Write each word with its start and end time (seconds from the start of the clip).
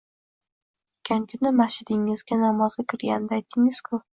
Oʻtgan 0.95 1.27
kuni 1.33 1.51
masjidingizga 1.59 2.41
namozga 2.47 2.89
kirganimda 2.95 3.41
aytdingiz-ku 3.43 4.05